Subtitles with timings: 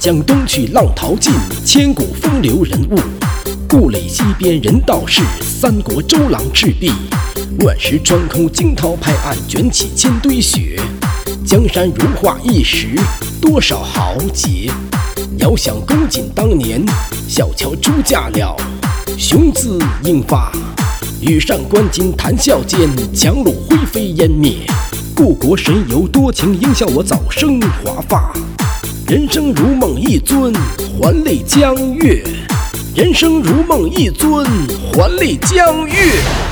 [0.00, 1.30] 江东去，浪淘尽，
[1.62, 2.98] 千古风流人物。
[3.68, 6.90] 故垒西边人道是，三国周郎赤壁。
[7.58, 10.80] 乱石穿空，惊涛拍岸，卷起千堆雪。
[11.44, 12.98] 江山如画一时，
[13.42, 14.70] 多少豪杰。
[15.36, 16.82] 遥想公瑾当年，
[17.28, 18.56] 小乔出嫁了，
[19.18, 20.50] 雄姿英发。
[21.20, 24.66] 羽扇纶巾谈笑间，樯橹灰飞烟灭。
[25.14, 28.32] 故国神游多情，应笑我早生华发。
[29.10, 30.54] 人生如梦一尊，
[31.02, 32.22] 还酹江月。
[32.94, 34.46] 人生如梦一尊，
[34.94, 36.49] 还酹江月。